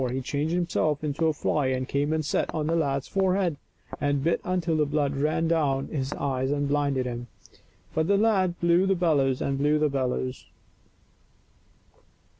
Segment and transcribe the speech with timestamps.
[0.11, 3.57] He changed himself into a fly and came and sat on the lad's forehead,
[3.99, 7.27] and bit until the blood ran down into his eyes and blinded him;
[7.93, 10.47] but the lad blew the bellows and blew the bellows.